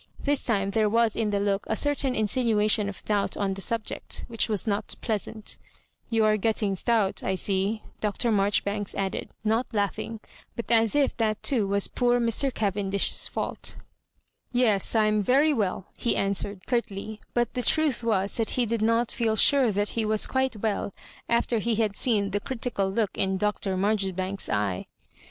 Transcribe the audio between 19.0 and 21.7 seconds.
feel sure that he was quite well after